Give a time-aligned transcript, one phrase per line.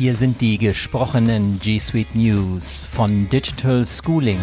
[0.00, 4.38] Hier sind die gesprochenen G Suite News von Digital Schooling.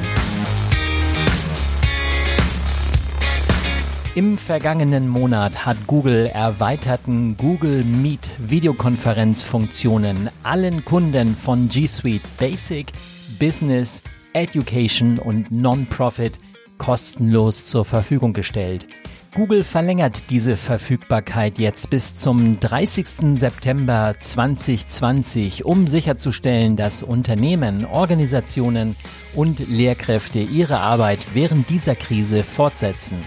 [4.14, 12.92] Im vergangenen Monat hat Google erweiterten Google Meet Videokonferenzfunktionen allen Kunden von G Suite Basic,
[13.40, 14.04] Business,
[14.34, 16.38] Education und Non-Profit
[16.78, 18.86] kostenlos zur Verfügung gestellt.
[19.34, 23.40] Google verlängert diese Verfügbarkeit jetzt bis zum 30.
[23.40, 28.96] September 2020, um sicherzustellen, dass Unternehmen, Organisationen
[29.36, 33.18] und Lehrkräfte ihre Arbeit während dieser Krise fortsetzen.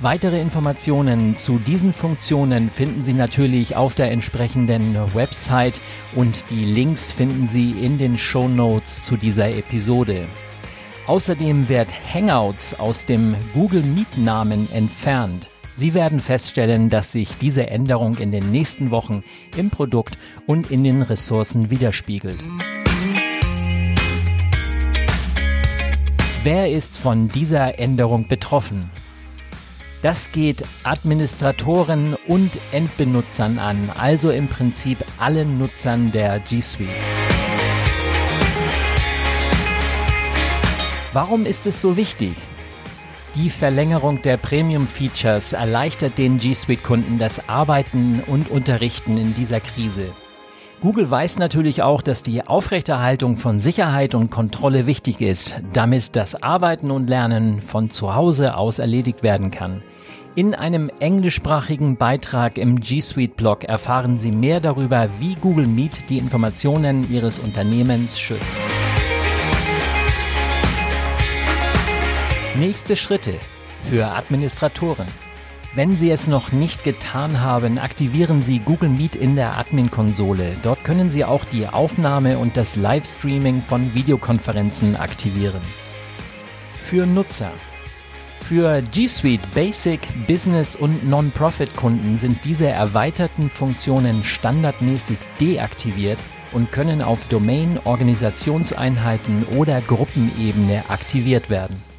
[0.00, 5.80] Weitere Informationen zu diesen Funktionen finden Sie natürlich auf der entsprechenden Website
[6.14, 10.26] und die Links finden Sie in den Show Notes zu dieser Episode.
[11.06, 15.50] Außerdem wird Hangouts aus dem Google Meet Namen entfernt.
[15.76, 19.24] Sie werden feststellen, dass sich diese Änderung in den nächsten Wochen
[19.56, 22.38] im Produkt und in den Ressourcen widerspiegelt.
[26.42, 28.90] Wer ist von dieser Änderung betroffen?
[30.02, 36.88] Das geht Administratoren und Endbenutzern an, also im Prinzip allen Nutzern der G Suite.
[41.12, 42.36] Warum ist es so wichtig?
[43.34, 50.12] Die Verlängerung der Premium-Features erleichtert den G Suite-Kunden das Arbeiten und Unterrichten in dieser Krise.
[50.80, 56.42] Google weiß natürlich auch, dass die Aufrechterhaltung von Sicherheit und Kontrolle wichtig ist, damit das
[56.44, 59.82] Arbeiten und Lernen von zu Hause aus erledigt werden kann.
[60.36, 66.08] In einem englischsprachigen Beitrag im G Suite Blog erfahren Sie mehr darüber, wie Google Meet
[66.08, 68.79] die Informationen Ihres Unternehmens schützt.
[72.56, 73.34] Nächste Schritte
[73.88, 75.06] für Administratoren.
[75.76, 80.56] Wenn Sie es noch nicht getan haben, aktivieren Sie Google Meet in der Admin-Konsole.
[80.64, 85.60] Dort können Sie auch die Aufnahme und das Livestreaming von Videokonferenzen aktivieren.
[86.76, 87.52] Für Nutzer.
[88.40, 96.18] Für G Suite Basic, Business und Non-Profit-Kunden sind diese erweiterten Funktionen standardmäßig deaktiviert
[96.50, 101.89] und können auf Domain, Organisationseinheiten oder Gruppenebene aktiviert werden.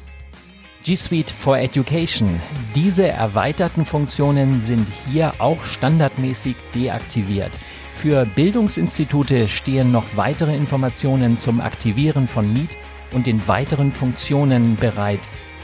[0.82, 2.28] G Suite for Education.
[2.74, 7.52] Diese erweiterten Funktionen sind hier auch standardmäßig deaktiviert.
[7.94, 12.76] Für Bildungsinstitute stehen noch weitere Informationen zum Aktivieren von Meet
[13.12, 15.20] und den weiteren Funktionen bereit.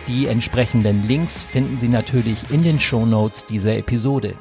[0.07, 4.35] Die entsprechenden Links finden Sie natürlich in den Show Notes dieser Episode.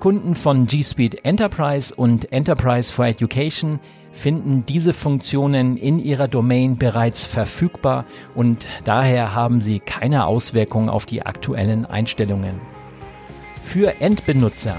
[0.00, 3.80] Kunden von G Suite Enterprise und Enterprise for Education
[4.12, 8.04] finden diese Funktionen in ihrer Domain bereits verfügbar
[8.34, 12.60] und daher haben sie keine Auswirkungen auf die aktuellen Einstellungen.
[13.64, 14.76] Für Endbenutzer.